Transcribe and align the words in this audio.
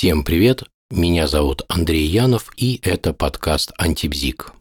Всем 0.00 0.24
привет, 0.24 0.64
меня 0.90 1.26
зовут 1.26 1.66
Андрей 1.68 2.06
Янов 2.06 2.50
и 2.56 2.80
это 2.82 3.12
подкаст 3.12 3.72
«Антибзик». 3.76 4.54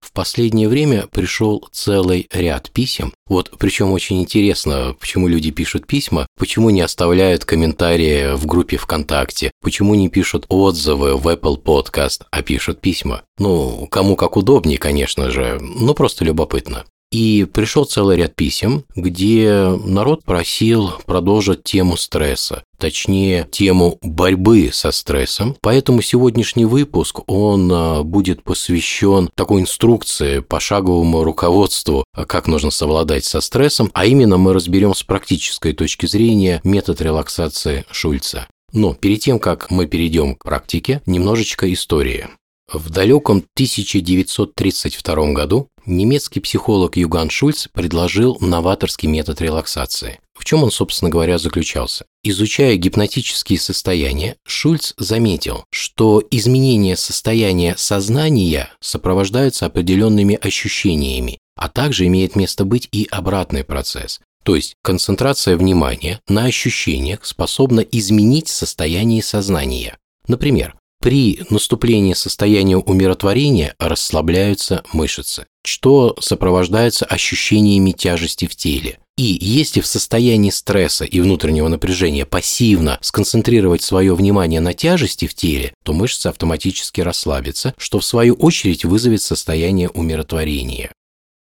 В 0.00 0.10
последнее 0.12 0.70
время 0.70 1.06
пришел 1.08 1.68
целый 1.70 2.26
ряд 2.32 2.70
писем. 2.70 3.12
Вот 3.26 3.52
причем 3.58 3.92
очень 3.92 4.22
интересно, 4.22 4.96
почему 4.98 5.28
люди 5.28 5.50
пишут 5.50 5.86
письма, 5.86 6.26
почему 6.38 6.70
не 6.70 6.80
оставляют 6.80 7.44
комментарии 7.44 8.34
в 8.36 8.46
группе 8.46 8.78
ВКонтакте, 8.78 9.50
почему 9.60 9.94
не 9.94 10.08
пишут 10.08 10.46
отзывы 10.48 11.18
в 11.18 11.28
Apple 11.28 11.62
Podcast, 11.62 12.22
а 12.30 12.40
пишут 12.40 12.80
письма. 12.80 13.20
Ну, 13.36 13.86
кому 13.90 14.16
как 14.16 14.38
удобнее, 14.38 14.78
конечно 14.78 15.30
же, 15.30 15.58
но 15.60 15.92
просто 15.92 16.24
любопытно. 16.24 16.86
И 17.12 17.46
пришел 17.50 17.84
целый 17.84 18.16
ряд 18.16 18.34
писем, 18.34 18.84
где 18.94 19.68
народ 19.84 20.24
просил 20.24 20.90
продолжить 21.06 21.62
тему 21.62 21.96
стресса, 21.96 22.64
точнее 22.78 23.48
тему 23.50 23.98
борьбы 24.02 24.70
со 24.72 24.90
стрессом. 24.90 25.56
Поэтому 25.60 26.02
сегодняшний 26.02 26.64
выпуск, 26.64 27.20
он 27.28 27.70
а, 27.72 28.02
будет 28.02 28.42
посвящен 28.42 29.30
такой 29.36 29.60
инструкции, 29.60 30.40
пошаговому 30.40 31.22
руководству, 31.22 32.04
как 32.12 32.48
нужно 32.48 32.70
совладать 32.70 33.24
со 33.24 33.40
стрессом, 33.40 33.90
а 33.94 34.04
именно 34.04 34.36
мы 34.36 34.52
разберем 34.52 34.94
с 34.94 35.04
практической 35.04 35.72
точки 35.72 36.06
зрения 36.06 36.60
метод 36.64 37.00
релаксации 37.00 37.84
Шульца. 37.90 38.48
Но 38.72 38.94
перед 38.94 39.20
тем, 39.20 39.38
как 39.38 39.70
мы 39.70 39.86
перейдем 39.86 40.34
к 40.34 40.44
практике, 40.44 41.00
немножечко 41.06 41.72
истории. 41.72 42.26
В 42.72 42.90
далеком 42.90 43.44
1932 43.54 45.32
году 45.32 45.68
немецкий 45.86 46.40
психолог 46.40 46.96
Юган 46.96 47.30
Шульц 47.30 47.68
предложил 47.72 48.38
новаторский 48.40 49.08
метод 49.08 49.40
релаксации. 49.40 50.18
В 50.36 50.44
чем 50.44 50.64
он, 50.64 50.72
собственно 50.72 51.08
говоря, 51.08 51.38
заключался? 51.38 52.06
Изучая 52.24 52.74
гипнотические 52.74 53.60
состояния, 53.60 54.34
Шульц 54.44 54.94
заметил, 54.98 55.64
что 55.70 56.20
изменение 56.32 56.96
состояния 56.96 57.76
сознания 57.78 58.68
сопровождаются 58.80 59.66
определенными 59.66 60.34
ощущениями, 60.34 61.38
а 61.54 61.68
также 61.68 62.06
имеет 62.06 62.34
место 62.34 62.64
быть 62.64 62.88
и 62.90 63.06
обратный 63.12 63.62
процесс. 63.62 64.18
То 64.42 64.56
есть 64.56 64.74
концентрация 64.82 65.56
внимания 65.56 66.20
на 66.28 66.46
ощущениях 66.46 67.24
способна 67.24 67.80
изменить 67.80 68.48
состояние 68.48 69.22
сознания. 69.22 69.98
Например, 70.26 70.74
при 71.06 71.38
наступлении 71.50 72.14
состояния 72.14 72.78
умиротворения 72.78 73.76
расслабляются 73.78 74.82
мышцы, 74.92 75.46
что 75.64 76.16
сопровождается 76.18 77.04
ощущениями 77.04 77.92
тяжести 77.92 78.48
в 78.48 78.56
теле. 78.56 78.98
И 79.16 79.38
если 79.40 79.80
в 79.80 79.86
состоянии 79.86 80.50
стресса 80.50 81.04
и 81.04 81.20
внутреннего 81.20 81.68
напряжения 81.68 82.26
пассивно 82.26 82.98
сконцентрировать 83.02 83.82
свое 83.82 84.16
внимание 84.16 84.58
на 84.58 84.74
тяжести 84.74 85.28
в 85.28 85.34
теле, 85.34 85.74
то 85.84 85.92
мышцы 85.92 86.26
автоматически 86.26 87.02
расслабятся, 87.02 87.72
что 87.78 88.00
в 88.00 88.04
свою 88.04 88.34
очередь 88.34 88.84
вызовет 88.84 89.22
состояние 89.22 89.90
умиротворения. 89.90 90.90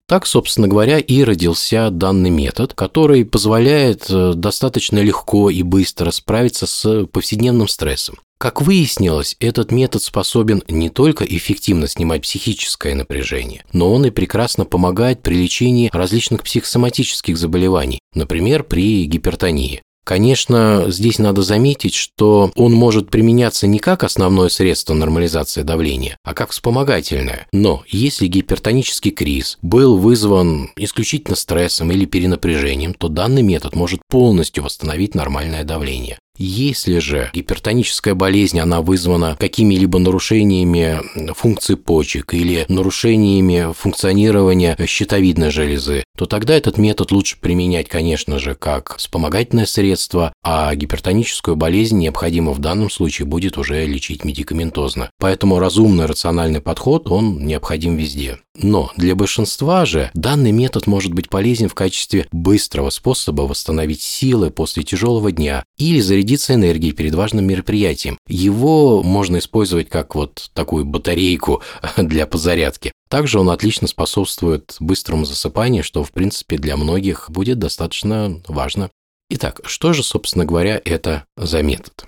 Так, 0.07 0.29
собственно 0.29 0.69
говоря, 0.69 1.01
и 1.01 1.25
родился 1.25 1.91
данный 1.91 2.31
метод, 2.31 2.75
который 2.75 3.25
позволяет 3.25 4.07
э, 4.09 4.35
достаточно 4.37 5.01
легко 5.01 5.51
и 5.51 5.65
быстро 5.65 6.13
справиться 6.13 6.69
с 6.69 7.07
повседневным 7.07 7.67
стрессом. 7.67 8.19
Как 8.39 8.63
выяснилось, 8.63 9.35
этот 9.41 9.73
метод 9.73 10.01
способен 10.01 10.63
не 10.69 10.91
только 10.91 11.25
эффективно 11.25 11.89
снимать 11.89 12.23
психическое 12.23 12.95
напряжение, 12.95 13.65
но 13.73 13.93
он 13.93 14.07
и 14.07 14.11
прекрасно 14.11 14.65
помогает 14.65 15.23
при 15.23 15.35
лечении 15.35 15.91
различных 15.93 16.45
психосоматических 16.45 17.37
заболеваний, 17.37 17.99
например, 18.15 18.63
при 18.63 19.07
гипертонии. 19.07 19.83
Конечно, 20.09 20.87
здесь 20.89 21.19
надо 21.19 21.43
заметить, 21.43 21.95
что 21.95 22.51
он 22.55 22.73
может 22.73 23.11
применяться 23.11 23.67
не 23.67 23.79
как 23.79 24.05
основное 24.05 24.49
средство 24.49 24.95
нормализации 24.95 25.63
давления, 25.63 26.17
а 26.25 26.33
как 26.33 26.53
вспомогательное. 26.53 27.47
Но 27.53 27.83
если 27.89 28.27
гипертонический 28.27 29.11
криз 29.11 29.59
был 29.61 29.99
вызван 29.99 30.71
исключительно 30.77 31.37
стрессом 31.37 31.91
или 31.91 32.07
перенапряжением, 32.07 32.95
то 32.95 33.09
данный 33.09 33.43
метод 33.43 33.75
может 33.75 34.01
полностью 34.09 34.65
восстановить 34.65 35.15
нормальное 35.15 35.65
давление. 35.65 36.19
Если 36.39 36.99
же 37.01 37.31
гипертоническая 37.35 38.15
болезнь, 38.15 38.61
она 38.61 38.81
вызвана 38.81 39.37
какими-либо 39.39 39.99
нарушениями 39.99 41.01
функции 41.35 41.75
почек 41.75 42.33
или 42.33 42.65
нарушениями 42.69 43.73
функционирования 43.73 44.77
щитовидной 44.87 45.51
железы, 45.51 46.05
то 46.17 46.27
тогда 46.27 46.55
этот 46.55 46.79
метод 46.79 47.11
лучше 47.11 47.39
применять, 47.41 47.89
конечно 47.89 48.39
же, 48.39 48.55
как 48.55 48.97
вспомогательное 48.99 49.67
средство, 49.67 50.33
а 50.45 50.73
гипертоническую 50.77 51.57
болезнь 51.57 51.99
необходимо 51.99 52.53
в 52.53 52.61
данном 52.61 52.89
случае 52.89 53.27
будет 53.27 53.59
уже 53.59 53.85
лечить 53.85 54.25
медикаментозно. 54.25 55.11
Поэтому 55.19 55.59
разумный 55.59 56.07
рациональный 56.07 56.61
подход, 56.61 57.09
он 57.11 57.45
необходим 57.45 57.97
везде. 57.97 58.39
Но 58.61 58.91
для 58.97 59.15
большинства 59.15 59.87
же 59.87 60.11
данный 60.15 60.51
метод 60.51 60.87
может 60.87 61.15
быть 61.15 61.29
полезен 61.29 61.69
в 61.69 61.75
качестве 61.75 62.27
быстрого 62.33 62.91
способа 62.91 63.43
восстановить 63.43 64.03
силы 64.03 64.51
после 64.51 64.83
тяжелого 64.83 65.31
дня 65.31 65.65
или 65.77 66.01
зарядиться 66.29 66.55
энергией 66.55 66.93
перед 66.93 67.15
важным 67.15 67.47
мероприятием. 67.47 68.19
Его 68.29 69.03
можно 69.03 69.39
использовать 69.39 69.89
как 69.89 70.15
вот 70.15 70.51
такую 70.53 70.85
батарейку 70.85 71.63
для 71.97 72.27
подзарядки. 72.27 72.93
Также 73.09 73.41
он 73.41 73.49
отлично 73.49 73.89
способствует 73.89 74.77
быстрому 74.79 75.25
засыпанию, 75.25 75.83
что, 75.83 76.05
в 76.05 76.13
принципе, 76.13 76.59
для 76.59 76.77
многих 76.77 77.31
будет 77.31 77.59
достаточно 77.59 78.43
важно. 78.47 78.91
Итак, 79.31 79.61
что 79.65 79.95
же, 79.95 80.03
собственно 80.03 80.45
говоря, 80.45 80.81
это 80.85 81.25
за 81.37 81.63
метод? 81.63 82.05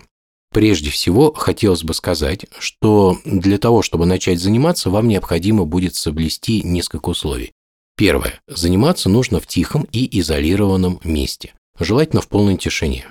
Прежде 0.52 0.90
всего, 0.90 1.32
хотелось 1.32 1.84
бы 1.84 1.94
сказать, 1.94 2.44
что 2.58 3.16
для 3.24 3.56
того, 3.56 3.82
чтобы 3.82 4.04
начать 4.04 4.40
заниматься, 4.40 4.90
вам 4.90 5.08
необходимо 5.08 5.64
будет 5.64 5.94
соблюсти 5.94 6.62
несколько 6.62 7.08
условий. 7.10 7.52
Первое. 7.96 8.40
Заниматься 8.46 9.08
нужно 9.08 9.40
в 9.40 9.46
тихом 9.46 9.86
и 9.92 10.20
изолированном 10.20 11.00
месте, 11.04 11.54
желательно 11.78 12.20
в 12.20 12.28
полной 12.28 12.56
тишине. 12.56 13.06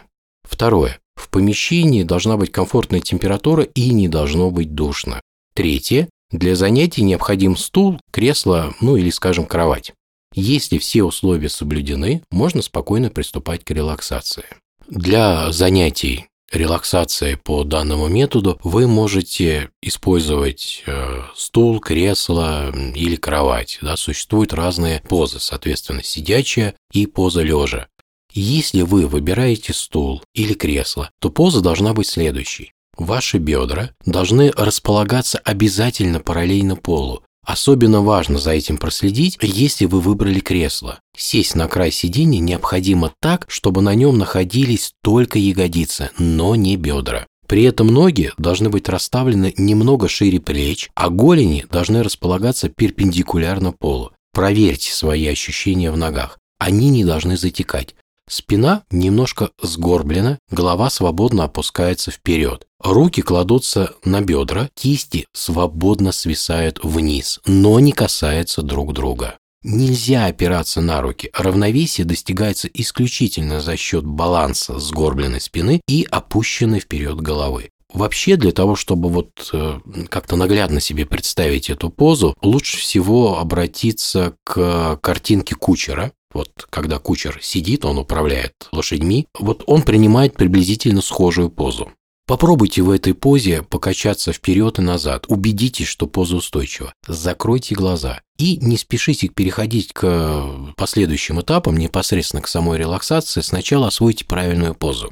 Второе. 0.50 1.00
В 1.16 1.30
помещении 1.30 2.04
должна 2.04 2.36
быть 2.38 2.52
комфортная 2.52 3.02
температура 3.02 3.64
и 3.64 3.92
не 3.92 4.08
должно 4.08 4.50
быть 4.52 4.74
душно. 4.74 5.22
Третье. 5.54 6.10
Для 6.32 6.56
занятий 6.56 7.04
необходим 7.04 7.56
стул, 7.56 8.00
кресло, 8.12 8.74
ну 8.82 8.96
или, 8.96 9.10
скажем, 9.10 9.46
кровать. 9.46 9.94
Если 10.34 10.78
все 10.78 11.04
условия 11.04 11.50
соблюдены, 11.50 12.24
можно 12.32 12.62
спокойно 12.62 13.10
приступать 13.10 13.64
к 13.64 13.72
релаксации. 13.72 14.46
Для 14.88 15.52
занятий 15.52 16.26
релаксации 16.52 17.36
по 17.36 17.64
данному 17.64 18.08
методу 18.08 18.60
вы 18.64 18.88
можете 18.88 19.70
использовать 19.82 20.84
э, 20.86 21.22
стул, 21.36 21.80
кресло 21.80 22.72
или 22.96 23.16
кровать. 23.16 23.80
Да, 23.82 23.98
существуют 23.98 24.54
разные 24.54 25.02
позы, 25.08 25.40
соответственно, 25.40 26.04
сидячая 26.04 26.76
и 26.92 27.06
поза 27.06 27.42
лежа. 27.42 27.88
Если 28.34 28.82
вы 28.84 29.08
выбираете 29.08 29.74
стул 29.74 30.22
или 30.34 30.54
кресло, 30.54 31.10
то 31.20 31.30
поза 31.30 31.62
должна 31.62 31.94
быть 31.94 32.08
следующей. 32.08 32.74
Ваши 32.98 33.38
бедра 33.38 33.92
должны 34.06 34.52
располагаться 34.52 35.40
обязательно 35.40 36.20
параллельно 36.20 36.76
полу, 36.76 37.24
Особенно 37.50 38.02
важно 38.02 38.38
за 38.38 38.52
этим 38.52 38.78
проследить, 38.78 39.40
если 39.42 39.86
вы 39.86 40.02
выбрали 40.02 40.40
кресло. 40.40 41.00
Сесть 41.18 41.56
на 41.56 41.68
край 41.68 41.92
сиденья 41.92 42.40
необходимо 42.40 43.12
так, 43.20 43.46
чтобы 43.48 43.82
на 43.82 43.96
нем 43.96 44.20
находились 44.20 44.94
только 45.02 45.40
ягодицы, 45.40 46.12
но 46.20 46.54
не 46.54 46.78
бедра. 46.78 47.26
При 47.48 47.64
этом 47.64 47.88
ноги 47.88 48.32
должны 48.38 48.70
быть 48.70 48.88
расставлены 48.88 49.56
немного 49.58 50.08
шире 50.08 50.40
плеч, 50.40 50.92
а 50.94 51.10
голени 51.10 51.66
должны 51.72 52.04
располагаться 52.04 52.70
перпендикулярно 52.70 53.72
полу. 53.72 54.12
Проверьте 54.32 54.94
свои 54.94 55.26
ощущения 55.26 55.90
в 55.90 55.98
ногах. 55.98 56.38
Они 56.60 56.90
не 56.92 57.04
должны 57.04 57.36
затекать. 57.36 57.96
Спина 58.30 58.84
немножко 58.92 59.50
сгорблена, 59.62 60.38
голова 60.52 60.92
свободно 60.92 61.46
опускается 61.46 62.12
вперед. 62.12 62.68
Руки 62.80 63.22
кладутся 63.22 63.94
на 64.06 64.22
бедра, 64.22 64.70
кисти 64.76 65.26
свободно 65.34 66.12
свисают 66.12 66.80
вниз, 66.84 67.40
но 67.46 67.80
не 67.80 67.92
касаются 67.92 68.62
друг 68.62 68.94
друга. 68.94 69.36
Нельзя 69.64 70.28
опираться 70.28 70.80
на 70.80 71.02
руки. 71.02 71.32
Равновесие 71.34 72.06
достигается 72.06 72.70
исключительно 72.74 73.60
за 73.60 73.76
счет 73.76 74.06
баланса 74.06 74.80
сгорбленной 74.80 75.42
спины 75.42 75.82
и 75.88 76.08
опущенной 76.10 76.80
вперед 76.80 77.20
головы. 77.20 77.72
Вообще, 77.92 78.36
для 78.36 78.52
того, 78.52 78.76
чтобы 78.76 79.10
вот 79.10 79.50
э, 79.52 79.80
как-то 80.10 80.36
наглядно 80.36 80.80
себе 80.80 81.08
представить 81.08 81.72
эту 81.72 81.90
позу, 81.90 82.36
лучше 82.42 82.78
всего 82.78 83.40
обратиться 83.40 84.36
к 84.44 84.98
картинке 85.02 85.56
кучера, 85.56 86.12
вот 86.34 86.50
когда 86.70 87.00
кучер 87.00 87.40
сидит, 87.42 87.86
он 87.86 87.98
управляет 87.98 88.54
лошадьми, 88.72 89.28
вот 89.38 89.64
он 89.66 89.82
принимает 89.82 90.36
приблизительно 90.36 91.02
схожую 91.02 91.50
позу. 91.50 91.92
Попробуйте 92.30 92.84
в 92.84 92.92
этой 92.92 93.16
позе 93.16 93.64
покачаться 93.64 94.32
вперед 94.32 94.78
и 94.78 94.84
назад. 94.84 95.26
Убедитесь, 95.30 95.88
что 95.88 96.06
поза 96.06 96.36
устойчива. 96.36 96.94
Закройте 97.08 97.74
глаза 97.74 98.22
и 98.38 98.58
не 98.58 98.78
спешите 98.78 99.30
переходить 99.30 99.94
к 99.94 100.74
последующим 100.78 101.42
этапам, 101.42 101.78
непосредственно 101.78 102.44
к 102.44 102.48
самой 102.48 102.78
релаксации. 102.78 103.42
Сначала 103.42 103.88
освойте 103.88 104.26
правильную 104.26 104.76
позу. 104.76 105.12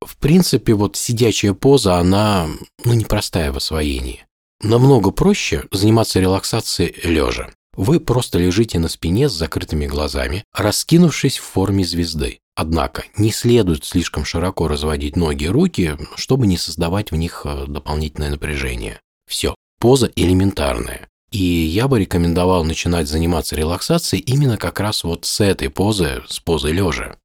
В 0.00 0.16
принципе, 0.16 0.72
вот 0.72 0.96
сидячая 0.96 1.52
поза, 1.52 1.96
она, 1.96 2.48
ну, 2.84 2.94
непростая 2.94 3.52
в 3.52 3.58
освоении. 3.58 4.24
Намного 4.62 5.10
проще 5.10 5.64
заниматься 5.72 6.20
релаксацией 6.20 6.94
лежа. 7.04 7.50
Вы 7.76 8.00
просто 8.00 8.38
лежите 8.38 8.78
на 8.78 8.88
спине 8.88 9.28
с 9.28 9.32
закрытыми 9.32 9.86
глазами, 9.86 10.44
раскинувшись 10.54 11.38
в 11.38 11.44
форме 11.44 11.84
звезды. 11.84 12.40
Однако 12.54 13.04
не 13.18 13.30
следует 13.30 13.84
слишком 13.84 14.24
широко 14.24 14.66
разводить 14.66 15.14
ноги 15.14 15.44
и 15.44 15.48
руки, 15.48 15.96
чтобы 16.16 16.46
не 16.46 16.56
создавать 16.56 17.10
в 17.10 17.16
них 17.16 17.42
э, 17.44 17.66
дополнительное 17.66 18.30
напряжение. 18.30 18.98
Все, 19.28 19.54
поза 19.78 20.10
элементарная. 20.16 21.08
И 21.30 21.42
я 21.42 21.86
бы 21.86 22.00
рекомендовал 22.00 22.64
начинать 22.64 23.08
заниматься 23.08 23.56
релаксацией 23.56 24.22
именно 24.22 24.56
как 24.56 24.80
раз 24.80 25.04
вот 25.04 25.26
с 25.26 25.40
этой 25.40 25.68
позы, 25.68 26.22
с 26.28 26.40
позы 26.40 26.72
лежа. 26.72 27.16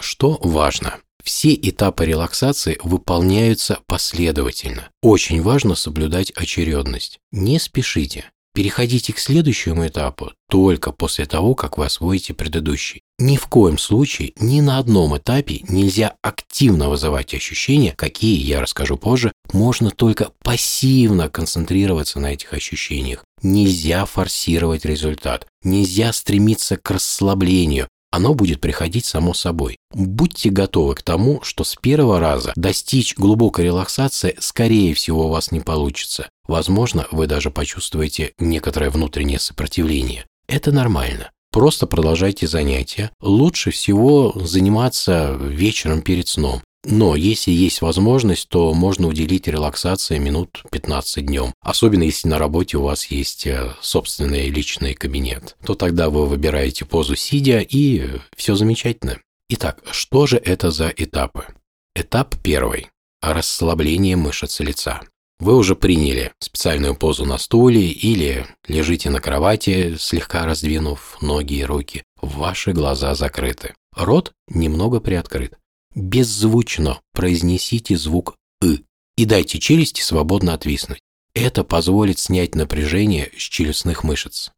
Что 0.00 0.38
важно? 0.42 0.98
Все 1.22 1.54
этапы 1.54 2.06
релаксации 2.06 2.80
выполняются 2.82 3.78
последовательно. 3.86 4.88
Очень 5.00 5.42
важно 5.42 5.76
соблюдать 5.76 6.32
очередность. 6.32 7.20
Не 7.30 7.60
спешите. 7.60 8.24
Переходите 8.54 9.14
к 9.14 9.18
следующему 9.18 9.86
этапу 9.86 10.32
только 10.50 10.92
после 10.92 11.24
того, 11.24 11.54
как 11.54 11.78
вы 11.78 11.86
освоите 11.86 12.34
предыдущий. 12.34 13.00
Ни 13.18 13.36
в 13.36 13.46
коем 13.46 13.78
случае, 13.78 14.32
ни 14.38 14.60
на 14.60 14.78
одном 14.78 15.16
этапе 15.16 15.60
нельзя 15.68 16.16
активно 16.20 16.90
вызывать 16.90 17.32
ощущения, 17.32 17.92
какие 17.92 18.38
я 18.38 18.60
расскажу 18.60 18.98
позже, 18.98 19.32
можно 19.54 19.90
только 19.90 20.32
пассивно 20.42 21.30
концентрироваться 21.30 22.20
на 22.20 22.34
этих 22.34 22.52
ощущениях. 22.52 23.24
Нельзя 23.42 24.04
форсировать 24.04 24.84
результат, 24.84 25.46
нельзя 25.64 26.12
стремиться 26.12 26.76
к 26.76 26.90
расслаблению, 26.90 27.88
оно 28.12 28.34
будет 28.34 28.60
приходить 28.60 29.06
само 29.06 29.34
собой. 29.34 29.78
Будьте 29.92 30.50
готовы 30.50 30.94
к 30.94 31.02
тому, 31.02 31.40
что 31.42 31.64
с 31.64 31.74
первого 31.74 32.20
раза 32.20 32.52
достичь 32.54 33.16
глубокой 33.16 33.64
релаксации 33.64 34.36
скорее 34.38 34.94
всего 34.94 35.26
у 35.26 35.30
вас 35.30 35.50
не 35.50 35.60
получится. 35.60 36.28
Возможно, 36.46 37.06
вы 37.10 37.26
даже 37.26 37.50
почувствуете 37.50 38.32
некоторое 38.38 38.90
внутреннее 38.90 39.38
сопротивление. 39.38 40.26
Это 40.46 40.72
нормально. 40.72 41.30
Просто 41.50 41.86
продолжайте 41.86 42.46
занятия. 42.46 43.10
Лучше 43.20 43.70
всего 43.70 44.32
заниматься 44.36 45.34
вечером 45.40 46.02
перед 46.02 46.28
сном. 46.28 46.62
Но 46.84 47.14
если 47.14 47.52
есть 47.52 47.80
возможность, 47.80 48.48
то 48.48 48.74
можно 48.74 49.06
уделить 49.06 49.46
релаксации 49.46 50.18
минут 50.18 50.64
15 50.70 51.24
днем. 51.24 51.54
Особенно 51.60 52.02
если 52.02 52.28
на 52.28 52.38
работе 52.38 52.76
у 52.76 52.82
вас 52.82 53.06
есть 53.06 53.46
э, 53.46 53.72
собственный 53.80 54.48
личный 54.48 54.94
кабинет. 54.94 55.56
То 55.64 55.74
тогда 55.76 56.10
вы 56.10 56.26
выбираете 56.26 56.84
позу 56.84 57.14
сидя 57.14 57.60
и 57.60 58.08
все 58.36 58.56
замечательно. 58.56 59.18
Итак, 59.48 59.80
что 59.92 60.26
же 60.26 60.38
это 60.38 60.70
за 60.70 60.92
этапы? 60.96 61.46
Этап 61.94 62.34
первый. 62.42 62.88
Расслабление 63.20 64.16
мышц 64.16 64.58
лица. 64.58 65.02
Вы 65.38 65.56
уже 65.56 65.76
приняли 65.76 66.32
специальную 66.40 66.96
позу 66.96 67.24
на 67.24 67.38
стуле 67.38 67.90
или 67.90 68.46
лежите 68.66 69.10
на 69.10 69.20
кровати, 69.20 69.96
слегка 69.98 70.46
раздвинув 70.46 71.18
ноги 71.20 71.54
и 71.54 71.64
руки. 71.64 72.02
Ваши 72.20 72.72
глаза 72.72 73.14
закрыты. 73.14 73.74
Рот 73.94 74.32
немного 74.48 75.00
приоткрыт. 75.00 75.58
Беззвучно 75.94 77.00
произнесите 77.12 77.96
звук 77.96 78.36
«ы» 78.62 78.84
и 79.16 79.24
дайте 79.26 79.58
челюсти 79.58 80.00
свободно 80.00 80.54
отвиснуть. 80.54 81.00
Это 81.34 81.64
позволит 81.64 82.18
снять 82.18 82.54
напряжение 82.54 83.30
с 83.36 83.42
челюстных 83.42 84.02
мышц. 84.02 84.50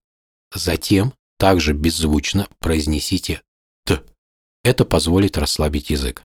Затем 0.55 1.13
также 1.39 1.73
беззвучно 1.73 2.47
произнесите 2.61 3.43
«т». 3.85 4.03
Это 4.63 4.85
позволит 4.85 5.37
расслабить 5.37 5.91
язык. 5.91 6.23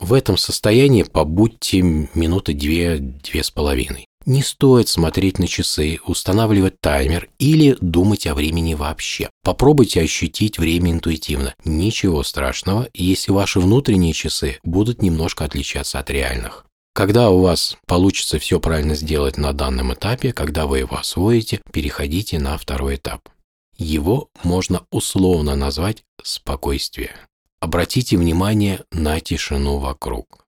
В 0.00 0.12
этом 0.12 0.36
состоянии 0.36 1.04
побудьте 1.04 1.80
минуты 1.82 2.52
две-две 2.52 3.42
с 3.42 3.50
половиной. 3.50 4.06
Не 4.28 4.42
стоит 4.42 4.90
смотреть 4.90 5.38
на 5.38 5.48
часы, 5.48 6.00
устанавливать 6.04 6.82
таймер 6.82 7.30
или 7.38 7.78
думать 7.80 8.26
о 8.26 8.34
времени 8.34 8.74
вообще. 8.74 9.30
Попробуйте 9.42 10.02
ощутить 10.02 10.58
время 10.58 10.90
интуитивно. 10.90 11.54
Ничего 11.64 12.22
страшного, 12.22 12.90
если 12.92 13.32
ваши 13.32 13.58
внутренние 13.58 14.12
часы 14.12 14.58
будут 14.64 15.00
немножко 15.00 15.46
отличаться 15.46 15.98
от 15.98 16.10
реальных. 16.10 16.66
Когда 16.94 17.30
у 17.30 17.40
вас 17.40 17.78
получится 17.86 18.38
все 18.38 18.60
правильно 18.60 18.96
сделать 18.96 19.38
на 19.38 19.54
данном 19.54 19.94
этапе, 19.94 20.34
когда 20.34 20.66
вы 20.66 20.80
его 20.80 20.98
освоите, 20.98 21.62
переходите 21.72 22.38
на 22.38 22.58
второй 22.58 22.96
этап. 22.96 23.30
Его 23.78 24.28
можно 24.44 24.82
условно 24.90 25.56
назвать 25.56 26.02
спокойствие. 26.22 27.12
Обратите 27.60 28.18
внимание 28.18 28.84
на 28.92 29.20
тишину 29.20 29.78
вокруг. 29.78 30.44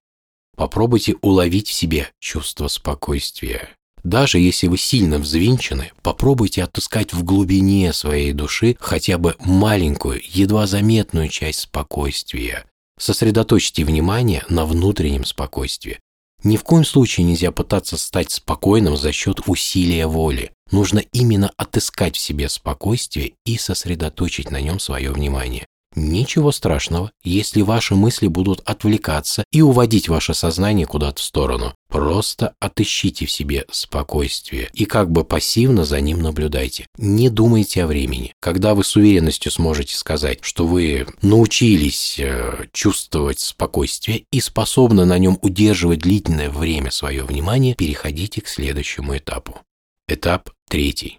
Попробуйте 0.56 1.16
уловить 1.22 1.68
в 1.68 1.72
себе 1.72 2.10
чувство 2.18 2.68
спокойствия. 2.68 3.70
Даже 4.02 4.38
если 4.38 4.66
вы 4.66 4.78
сильно 4.78 5.18
взвинчены, 5.18 5.92
попробуйте 6.02 6.64
отыскать 6.64 7.12
в 7.12 7.22
глубине 7.22 7.92
своей 7.92 8.32
души 8.32 8.76
хотя 8.80 9.18
бы 9.18 9.36
маленькую, 9.40 10.20
едва 10.24 10.66
заметную 10.66 11.28
часть 11.28 11.60
спокойствия. 11.60 12.64
Сосредоточьте 12.98 13.84
внимание 13.84 14.44
на 14.48 14.64
внутреннем 14.64 15.24
спокойствии. 15.24 15.98
Ни 16.42 16.56
в 16.56 16.64
коем 16.64 16.84
случае 16.84 17.26
нельзя 17.26 17.50
пытаться 17.50 17.98
стать 17.98 18.30
спокойным 18.30 18.96
за 18.96 19.12
счет 19.12 19.40
усилия 19.46 20.06
воли. 20.06 20.52
Нужно 20.70 21.00
именно 21.12 21.52
отыскать 21.56 22.16
в 22.16 22.20
себе 22.20 22.48
спокойствие 22.48 23.34
и 23.44 23.58
сосредоточить 23.58 24.50
на 24.50 24.60
нем 24.60 24.78
свое 24.78 25.10
внимание. 25.10 25.66
Ничего 25.96 26.52
страшного, 26.52 27.10
если 27.24 27.62
ваши 27.62 27.96
мысли 27.96 28.28
будут 28.28 28.60
отвлекаться 28.60 29.44
и 29.50 29.60
уводить 29.60 30.08
ваше 30.08 30.34
сознание 30.34 30.86
куда-то 30.86 31.20
в 31.20 31.24
сторону. 31.24 31.74
Просто 31.88 32.54
отыщите 32.60 33.26
в 33.26 33.30
себе 33.30 33.64
спокойствие 33.72 34.70
и 34.72 34.84
как 34.84 35.10
бы 35.10 35.24
пассивно 35.24 35.84
за 35.84 36.00
ним 36.00 36.20
наблюдайте. 36.22 36.86
Не 36.96 37.28
думайте 37.28 37.82
о 37.82 37.88
времени. 37.88 38.32
Когда 38.38 38.76
вы 38.76 38.84
с 38.84 38.94
уверенностью 38.94 39.50
сможете 39.50 39.96
сказать, 39.96 40.38
что 40.42 40.64
вы 40.64 41.08
научились 41.22 42.20
э, 42.20 42.66
чувствовать 42.72 43.40
спокойствие 43.40 44.26
и 44.30 44.40
способны 44.40 45.04
на 45.04 45.18
нем 45.18 45.40
удерживать 45.42 46.00
длительное 46.00 46.50
время 46.50 46.92
свое 46.92 47.24
внимание, 47.24 47.74
переходите 47.74 48.40
к 48.40 48.46
следующему 48.46 49.16
этапу. 49.16 49.60
Этап 50.06 50.50
третий. 50.68 51.18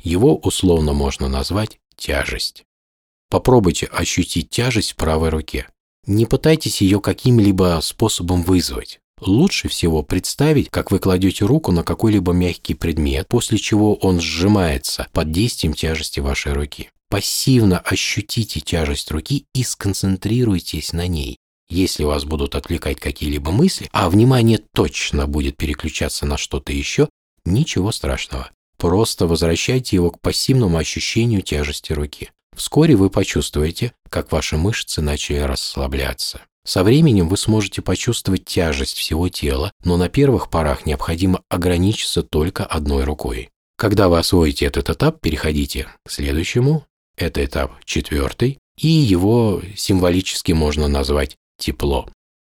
Его 0.00 0.36
условно 0.36 0.92
можно 0.92 1.28
назвать 1.28 1.78
тяжесть. 1.96 2.64
Попробуйте 3.32 3.86
ощутить 3.86 4.50
тяжесть 4.50 4.92
в 4.92 4.96
правой 4.96 5.30
руке. 5.30 5.66
Не 6.06 6.26
пытайтесь 6.26 6.82
ее 6.82 7.00
каким-либо 7.00 7.80
способом 7.82 8.42
вызвать. 8.42 8.98
Лучше 9.22 9.68
всего 9.68 10.02
представить, 10.02 10.68
как 10.68 10.90
вы 10.90 10.98
кладете 10.98 11.46
руку 11.46 11.72
на 11.72 11.82
какой-либо 11.82 12.34
мягкий 12.34 12.74
предмет, 12.74 13.26
после 13.28 13.56
чего 13.56 13.94
он 13.94 14.20
сжимается 14.20 15.06
под 15.14 15.32
действием 15.32 15.72
тяжести 15.72 16.20
вашей 16.20 16.52
руки. 16.52 16.90
Пассивно 17.08 17.78
ощутите 17.78 18.60
тяжесть 18.60 19.10
руки 19.10 19.46
и 19.54 19.64
сконцентрируйтесь 19.64 20.92
на 20.92 21.06
ней. 21.06 21.38
Если 21.70 22.04
вас 22.04 22.26
будут 22.26 22.54
отвлекать 22.54 23.00
какие-либо 23.00 23.50
мысли, 23.50 23.88
а 23.92 24.10
внимание 24.10 24.60
точно 24.74 25.26
будет 25.26 25.56
переключаться 25.56 26.26
на 26.26 26.36
что-то 26.36 26.74
еще, 26.74 27.08
ничего 27.46 27.92
страшного. 27.92 28.50
Просто 28.76 29.26
возвращайте 29.26 29.96
его 29.96 30.10
к 30.10 30.20
пассивному 30.20 30.76
ощущению 30.76 31.40
тяжести 31.40 31.94
руки. 31.94 32.28
Вскоре 32.54 32.96
вы 32.96 33.10
почувствуете, 33.10 33.92
как 34.08 34.32
ваши 34.32 34.56
мышцы 34.56 35.00
начали 35.00 35.38
расслабляться. 35.38 36.42
Со 36.64 36.84
временем 36.84 37.28
вы 37.28 37.36
сможете 37.36 37.82
почувствовать 37.82 38.44
тяжесть 38.44 38.96
всего 38.96 39.28
тела, 39.28 39.72
но 39.84 39.96
на 39.96 40.08
первых 40.08 40.48
порах 40.48 40.86
необходимо 40.86 41.42
ограничиться 41.48 42.22
только 42.22 42.64
одной 42.64 43.04
рукой. 43.04 43.50
Когда 43.76 44.08
вы 44.08 44.18
освоите 44.18 44.66
этот 44.66 44.90
этап, 44.90 45.20
переходите 45.20 45.88
к 46.04 46.10
следующему. 46.10 46.86
Это 47.16 47.44
этап 47.44 47.72
четвертый, 47.84 48.58
и 48.78 48.88
его 48.88 49.60
символически 49.76 50.52
можно 50.52 50.86
назвать 50.86 51.36
тепло. 51.58 52.08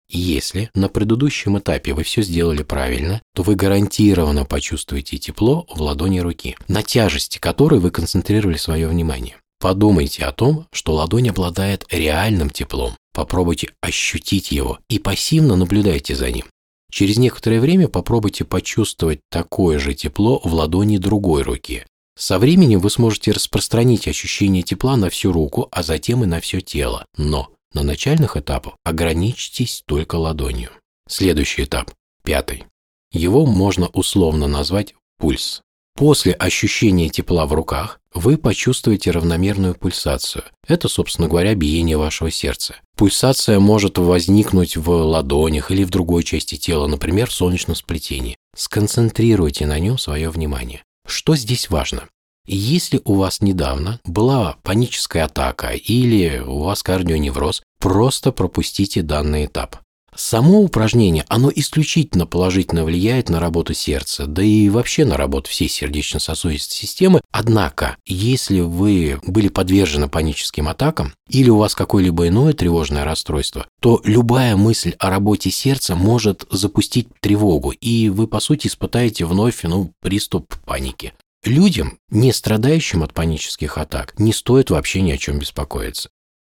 Если 0.09 0.69
на 0.75 0.89
предыдущем 0.89 1.57
этапе 1.57 1.93
вы 1.93 2.03
все 2.03 2.21
сделали 2.21 2.61
правильно, 2.61 3.21
то 3.33 3.41
вы 3.41 3.55
гарантированно 3.55 4.45
почувствуете 4.45 5.17
тепло 5.17 5.65
в 5.73 5.81
ладони 5.81 6.19
руки, 6.19 6.55
на 6.67 6.83
тяжести 6.83 7.39
которой 7.39 7.79
вы 7.79 7.89
концентрировали 7.89 8.57
свое 8.57 8.87
внимание. 8.87 9.37
Подумайте 9.63 10.25
о 10.25 10.33
том, 10.33 10.67
что 10.73 10.91
ладонь 10.91 11.29
обладает 11.29 11.85
реальным 11.89 12.49
теплом. 12.49 12.97
Попробуйте 13.13 13.69
ощутить 13.79 14.51
его 14.51 14.79
и 14.89 14.99
пассивно 14.99 15.55
наблюдайте 15.55 16.15
за 16.15 16.31
ним. 16.31 16.47
Через 16.91 17.17
некоторое 17.17 17.61
время 17.61 17.87
попробуйте 17.87 18.43
почувствовать 18.43 19.21
такое 19.31 19.79
же 19.79 19.93
тепло 19.93 20.41
в 20.43 20.53
ладони 20.53 20.97
другой 20.97 21.43
руки. 21.43 21.85
Со 22.17 22.39
временем 22.39 22.81
вы 22.81 22.89
сможете 22.89 23.31
распространить 23.31 24.05
ощущение 24.05 24.63
тепла 24.63 24.97
на 24.97 25.09
всю 25.09 25.31
руку, 25.31 25.69
а 25.71 25.81
затем 25.81 26.25
и 26.25 26.27
на 26.27 26.41
все 26.41 26.59
тело. 26.59 27.05
Но 27.15 27.49
на 27.73 27.83
начальных 27.83 28.35
этапах 28.35 28.73
ограничьтесь 28.83 29.81
только 29.85 30.17
ладонью. 30.17 30.71
Следующий 31.07 31.63
этап, 31.63 31.89
пятый. 32.25 32.65
Его 33.13 33.45
можно 33.45 33.87
условно 33.87 34.47
назвать 34.47 34.93
пульс. 35.19 35.61
После 35.95 36.33
ощущения 36.33 37.07
тепла 37.07 37.45
в 37.45 37.53
руках 37.53 38.01
вы 38.13 38.37
почувствуете 38.37 39.11
равномерную 39.11 39.75
пульсацию. 39.75 40.43
Это, 40.67 40.87
собственно 40.87 41.27
говоря, 41.27 41.55
биение 41.55 41.97
вашего 41.97 42.31
сердца. 42.31 42.75
Пульсация 42.95 43.59
может 43.59 43.97
возникнуть 43.97 44.77
в 44.77 44.89
ладонях 44.89 45.71
или 45.71 45.83
в 45.83 45.89
другой 45.89 46.23
части 46.23 46.55
тела, 46.55 46.87
например, 46.87 47.29
в 47.29 47.33
солнечном 47.33 47.75
сплетении. 47.75 48.37
Сконцентрируйте 48.55 49.65
на 49.65 49.79
нем 49.79 49.97
свое 49.97 50.29
внимание. 50.29 50.83
Что 51.07 51.35
здесь 51.35 51.69
важно? 51.69 52.03
Если 52.45 53.01
у 53.05 53.15
вас 53.15 53.41
недавно 53.41 53.99
была 54.03 54.57
паническая 54.63 55.25
атака 55.25 55.69
или 55.69 56.39
у 56.45 56.59
вас 56.59 56.83
кардионевроз, 56.83 57.63
просто 57.79 58.31
пропустите 58.31 59.01
данный 59.01 59.45
этап. 59.45 59.77
Само 60.15 60.61
упражнение, 60.61 61.25
оно 61.27 61.51
исключительно 61.53 62.27
положительно 62.27 62.83
влияет 62.83 63.29
на 63.29 63.39
работу 63.39 63.73
сердца, 63.73 64.27
да 64.27 64.43
и 64.43 64.69
вообще 64.69 65.05
на 65.05 65.17
работу 65.17 65.49
всей 65.49 65.67
сердечно-сосудистой 65.67 66.77
системы. 66.77 67.21
Однако, 67.43 67.97
если 68.05 68.61
вы 68.61 69.19
были 69.27 69.49
подвержены 69.49 70.07
паническим 70.07 70.69
атакам 70.69 71.13
или 71.27 71.49
у 71.49 71.57
вас 71.57 71.75
какое-либо 71.75 72.29
иное 72.29 72.53
тревожное 72.53 73.03
расстройство, 73.03 73.67
то 73.81 73.99
любая 74.05 74.55
мысль 74.55 74.95
о 74.97 75.09
работе 75.09 75.51
сердца 75.51 75.95
может 75.95 76.45
запустить 76.51 77.09
тревогу, 77.19 77.71
и 77.71 78.07
вы, 78.07 78.27
по 78.27 78.39
сути, 78.39 78.67
испытаете 78.67 79.25
вновь 79.25 79.63
ну, 79.63 79.91
приступ 80.01 80.55
паники. 80.65 81.11
Людям, 81.43 81.97
не 82.09 82.31
страдающим 82.31 83.03
от 83.03 83.13
панических 83.13 83.77
атак, 83.77 84.17
не 84.17 84.31
стоит 84.31 84.69
вообще 84.69 85.01
ни 85.01 85.11
о 85.11 85.17
чем 85.17 85.39
беспокоиться. 85.39 86.09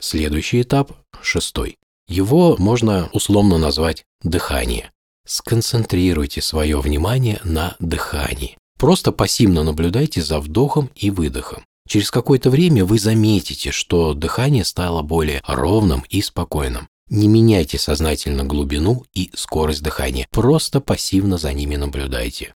Следующий 0.02 0.60
этап, 0.60 0.92
шестой. 1.22 1.78
Его 2.08 2.56
можно 2.58 3.08
условно 3.14 3.56
назвать 3.56 4.04
дыхание. 4.22 4.90
Сконцентрируйте 5.26 6.42
свое 6.42 6.78
внимание 6.78 7.40
на 7.42 7.74
дыхании. 7.78 8.58
Просто 8.84 9.12
пассивно 9.12 9.62
наблюдайте 9.62 10.20
за 10.20 10.40
вдохом 10.40 10.90
и 10.94 11.08
выдохом. 11.08 11.64
Через 11.88 12.10
какое-то 12.10 12.50
время 12.50 12.84
вы 12.84 12.98
заметите, 12.98 13.70
что 13.70 14.12
дыхание 14.12 14.62
стало 14.62 15.00
более 15.00 15.40
ровным 15.46 16.04
и 16.10 16.20
спокойным. 16.20 16.86
Не 17.08 17.26
меняйте 17.26 17.78
сознательно 17.78 18.44
глубину 18.44 19.06
и 19.14 19.30
скорость 19.32 19.82
дыхания, 19.82 20.26
просто 20.30 20.82
пассивно 20.82 21.38
за 21.38 21.54
ними 21.54 21.76
наблюдайте. 21.76 22.52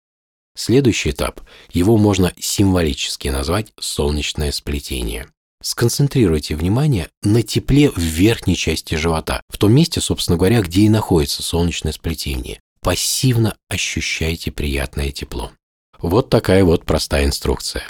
Следующий 0.58 1.12
этап, 1.12 1.42
его 1.72 1.96
можно 1.96 2.34
символически 2.40 3.28
назвать 3.28 3.72
солнечное 3.80 4.52
сплетение. 4.52 5.28
Сконцентрируйте 5.62 6.56
внимание 6.56 7.08
на 7.22 7.44
тепле 7.44 7.92
в 7.92 8.00
верхней 8.00 8.56
части 8.56 8.96
живота, 8.96 9.44
в 9.50 9.60
том 9.60 9.74
месте, 9.74 10.02
собственно 10.02 10.40
говоря, 10.40 10.62
где 10.62 10.82
и 10.82 10.90
находится 10.90 11.44
солнечное 11.44 11.92
сплетение. 11.92 12.60
Пассивно 12.82 13.56
ощущайте 13.70 14.52
приятное 14.52 15.12
тепло. 15.12 15.52
Вот 16.00 16.30
такая 16.30 16.64
вот 16.64 16.86
простая 16.86 17.26
инструкция. 17.26 17.84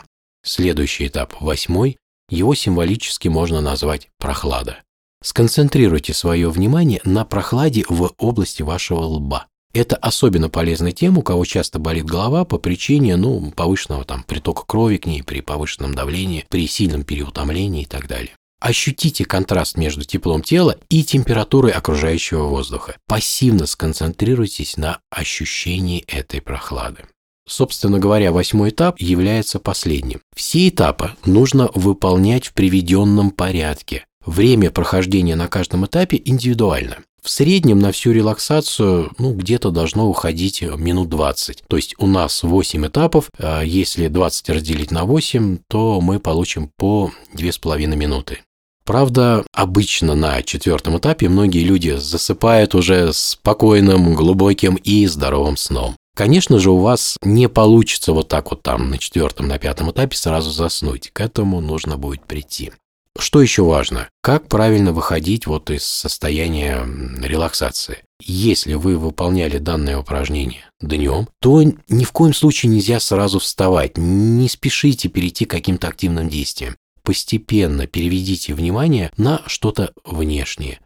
Следующий 0.43 1.07
этап, 1.07 1.33
восьмой, 1.39 1.97
его 2.29 2.55
символически 2.55 3.27
можно 3.27 3.61
назвать 3.61 4.09
прохлада. 4.17 4.79
Сконцентрируйте 5.23 6.13
свое 6.13 6.49
внимание 6.49 7.01
на 7.03 7.25
прохладе 7.25 7.83
в 7.89 8.13
области 8.17 8.61
вашего 8.61 8.99
лба. 9.01 9.47
Это 9.73 9.95
особенно 9.97 10.49
полезно 10.49 10.91
тем, 10.91 11.17
у 11.17 11.21
кого 11.21 11.43
часто 11.45 11.79
болит 11.79 12.05
голова 12.05 12.45
по 12.45 12.57
причине 12.57 13.17
ну, 13.17 13.51
повышенного 13.51 14.05
там, 14.05 14.23
притока 14.23 14.63
крови 14.65 14.97
к 14.97 15.05
ней 15.05 15.21
при 15.21 15.41
повышенном 15.41 15.93
давлении, 15.93 16.45
при 16.49 16.67
сильном 16.67 17.03
переутомлении 17.03 17.83
и 17.83 17.85
так 17.85 18.07
далее. 18.07 18.31
Ощутите 18.61 19.25
контраст 19.25 19.77
между 19.77 20.05
теплом 20.05 20.41
тела 20.41 20.77
и 20.89 21.03
температурой 21.03 21.71
окружающего 21.71 22.43
воздуха. 22.43 22.95
Пассивно 23.05 23.65
сконцентрируйтесь 23.65 24.77
на 24.77 24.99
ощущении 25.09 26.05
этой 26.07 26.41
прохлады. 26.41 27.03
Собственно 27.47 27.99
говоря, 27.99 28.31
восьмой 28.31 28.69
этап 28.69 28.99
является 28.99 29.59
последним. 29.59 30.21
Все 30.35 30.69
этапы 30.69 31.11
нужно 31.25 31.69
выполнять 31.75 32.47
в 32.47 32.53
приведенном 32.53 33.31
порядке. 33.31 34.05
Время 34.25 34.71
прохождения 34.71 35.35
на 35.35 35.47
каждом 35.47 35.85
этапе 35.85 36.19
индивидуально. 36.23 36.97
В 37.21 37.29
среднем 37.29 37.79
на 37.79 37.91
всю 37.91 38.11
релаксацию 38.11 39.11
ну, 39.17 39.33
где-то 39.33 39.71
должно 39.71 40.07
уходить 40.07 40.61
минут 40.61 41.09
20. 41.09 41.63
То 41.67 41.75
есть 41.75 41.95
у 41.97 42.07
нас 42.07 42.43
8 42.43 42.87
этапов. 42.87 43.29
А 43.39 43.61
если 43.61 44.07
20 44.07 44.49
разделить 44.49 44.91
на 44.91 45.05
8, 45.05 45.57
то 45.67 46.01
мы 46.01 46.19
получим 46.19 46.71
по 46.77 47.11
2,5 47.35 47.95
минуты. 47.95 48.39
Правда, 48.85 49.43
обычно 49.51 50.13
на 50.13 50.43
четвертом 50.43 50.99
этапе 50.99 51.27
многие 51.27 51.63
люди 51.63 51.95
засыпают 51.97 52.75
уже 52.75 53.11
спокойным, 53.13 54.13
глубоким 54.13 54.75
и 54.75 55.07
здоровым 55.07 55.57
сном. 55.57 55.95
Конечно 56.15 56.59
же, 56.59 56.71
у 56.71 56.77
вас 56.77 57.17
не 57.23 57.49
получится 57.49 58.13
вот 58.13 58.29
так 58.29 58.49
вот 58.49 58.63
там 58.63 58.89
на 58.89 58.97
четвертом, 58.97 59.49
на 59.49 59.59
пятом 59.59 59.91
этапе 59.91 60.15
сразу 60.15 60.49
заснуть. 60.49 61.11
К 61.11 61.19
этому 61.19 61.59
нужно 61.59 61.97
будет 61.97 62.25
прийти. 62.25 62.71
Что 63.17 63.41
еще 63.41 63.63
важно? 63.63 64.09
Как 64.21 64.47
правильно 64.47 64.93
выходить 64.93 65.45
вот 65.45 65.69
из 65.69 65.83
состояния 65.83 66.85
релаксации? 67.21 67.99
Если 68.21 68.75
вы 68.75 68.97
выполняли 68.97 69.57
данное 69.57 69.97
упражнение 69.97 70.63
днем, 70.79 71.27
то 71.41 71.61
ни 71.61 72.03
в 72.05 72.11
коем 72.13 72.33
случае 72.33 72.71
нельзя 72.71 73.01
сразу 73.01 73.39
вставать. 73.39 73.97
Не 73.97 74.47
спешите 74.47 75.09
перейти 75.09 75.43
к 75.43 75.51
каким-то 75.51 75.89
активным 75.89 76.29
действиям. 76.29 76.77
Постепенно 77.03 77.87
переведите 77.87 78.53
внимание 78.53 79.11
на 79.17 79.43
что-то 79.47 79.91
внешнее. 80.05 80.79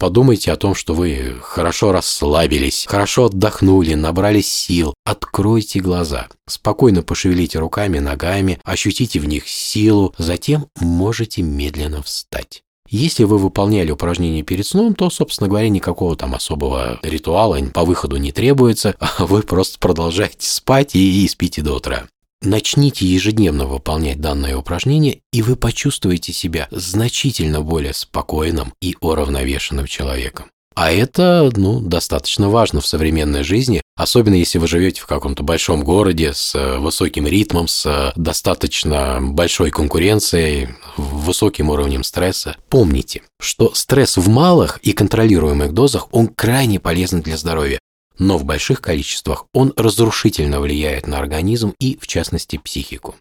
Подумайте 0.00 0.50
о 0.50 0.56
том, 0.56 0.74
что 0.74 0.94
вы 0.94 1.36
хорошо 1.42 1.92
расслабились, 1.92 2.86
хорошо 2.88 3.26
отдохнули, 3.26 3.92
набрались 3.92 4.50
сил. 4.50 4.94
Откройте 5.04 5.80
глаза. 5.80 6.28
Спокойно 6.48 7.02
пошевелите 7.02 7.58
руками, 7.58 7.98
ногами, 7.98 8.58
ощутите 8.64 9.20
в 9.20 9.26
них 9.26 9.46
силу, 9.46 10.14
затем 10.16 10.68
можете 10.80 11.42
медленно 11.42 12.02
встать. 12.02 12.62
Если 12.88 13.24
вы 13.24 13.36
выполняли 13.36 13.90
упражнения 13.90 14.42
перед 14.42 14.66
сном, 14.66 14.94
то, 14.94 15.10
собственно 15.10 15.50
говоря, 15.50 15.68
никакого 15.68 16.16
там 16.16 16.34
особого 16.34 16.98
ритуала 17.02 17.58
по 17.66 17.84
выходу 17.84 18.16
не 18.16 18.32
требуется, 18.32 18.94
а 19.00 19.26
вы 19.26 19.42
просто 19.42 19.78
продолжаете 19.78 20.48
спать 20.48 20.94
и, 20.94 21.24
и 21.24 21.28
спите 21.28 21.60
до 21.60 21.74
утра. 21.74 22.06
Начните 22.42 23.04
ежедневно 23.04 23.66
выполнять 23.66 24.18
данное 24.18 24.56
упражнение, 24.56 25.20
и 25.30 25.42
вы 25.42 25.56
почувствуете 25.56 26.32
себя 26.32 26.68
значительно 26.70 27.60
более 27.60 27.92
спокойным 27.92 28.72
и 28.80 28.96
уравновешенным 28.98 29.86
человеком. 29.86 30.46
А 30.74 30.90
это, 30.90 31.50
ну, 31.54 31.80
достаточно 31.80 32.48
важно 32.48 32.80
в 32.80 32.86
современной 32.86 33.42
жизни, 33.42 33.82
особенно 33.94 34.36
если 34.36 34.56
вы 34.56 34.68
живете 34.68 35.02
в 35.02 35.06
каком-то 35.06 35.42
большом 35.42 35.84
городе 35.84 36.32
с 36.32 36.54
э, 36.54 36.78
высоким 36.78 37.26
ритмом, 37.26 37.68
с 37.68 37.84
э, 37.84 38.12
достаточно 38.16 39.18
большой 39.20 39.70
конкуренцией, 39.70 40.68
высоким 40.96 41.68
уровнем 41.68 42.02
стресса. 42.02 42.56
Помните, 42.70 43.20
что 43.38 43.74
стресс 43.74 44.16
в 44.16 44.30
малых 44.30 44.78
и 44.78 44.94
контролируемых 44.94 45.74
дозах, 45.74 46.08
он 46.12 46.28
крайне 46.28 46.80
полезен 46.80 47.20
для 47.20 47.36
здоровья 47.36 47.80
но 48.20 48.38
в 48.38 48.44
больших 48.44 48.80
количествах 48.80 49.46
он 49.52 49.72
разрушительно 49.76 50.60
влияет 50.60 51.08
на 51.08 51.18
организм 51.18 51.74
и, 51.80 51.98
в 52.00 52.06
частности, 52.06 52.58
психику. 52.58 53.16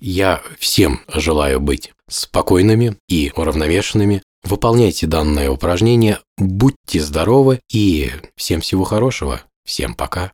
Я 0.00 0.42
всем 0.58 1.00
желаю 1.08 1.60
быть 1.60 1.92
спокойными 2.08 2.96
и 3.08 3.32
уравновешенными. 3.34 4.22
Выполняйте 4.42 5.06
данное 5.06 5.50
упражнение, 5.50 6.18
будьте 6.36 7.00
здоровы 7.00 7.60
и 7.70 8.10
всем 8.36 8.60
всего 8.60 8.84
хорошего. 8.84 9.42
Всем 9.64 9.94
пока. 9.94 10.32